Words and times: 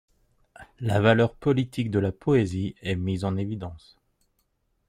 La 0.79 0.99
valeur 0.99 1.35
politique 1.35 1.91
de 1.91 1.99
la 1.99 2.11
poésie 2.11 2.73
est 2.81 2.95
mise 2.95 3.23
en 3.23 3.37
évidence. 3.37 3.99